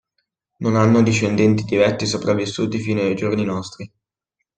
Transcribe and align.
Non 0.63 0.77
hanno 0.77 1.03
discendenti 1.03 1.61
diretti 1.63 2.07
sopravvissuti 2.07 2.79
fino 2.79 3.01
ai 3.01 3.13
giorni 3.13 3.43
nostri. 3.45 3.91